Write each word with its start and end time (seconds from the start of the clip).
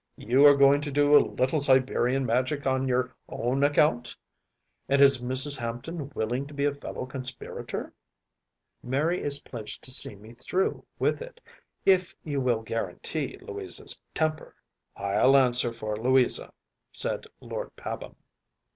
You 0.17 0.47
are 0.47 0.55
going 0.57 0.81
to 0.81 0.89
do 0.91 1.15
a 1.15 1.21
little 1.35 1.59
Siberian 1.59 2.25
Magic 2.25 2.65
on 2.65 2.87
your 2.87 3.15
own 3.29 3.63
account. 3.63 4.15
And 4.89 4.99
is 4.99 5.21
Mrs. 5.21 5.57
Hampton 5.57 6.09
willing 6.15 6.47
to 6.47 6.55
be 6.55 6.65
a 6.65 6.71
fellow 6.71 7.05
conspirator?‚ÄĚ 7.05 7.91
“Mary 8.81 9.19
is 9.21 9.41
pledged 9.41 9.83
to 9.83 9.91
see 9.91 10.15
me 10.15 10.31
through 10.33 10.83
with 10.97 11.21
it, 11.21 11.39
if 11.85 12.15
you 12.23 12.41
will 12.41 12.63
guarantee 12.63 13.37
Louisa’s 13.43 13.99
temper.‚ÄĚ 14.15 15.03
“I’ll 15.19 15.37
answer 15.37 15.71
for 15.71 15.95
Louisa,‚ÄĚ 15.95 16.51
said 16.91 17.27
Lord 17.39 17.75
Pabham. 17.75 18.15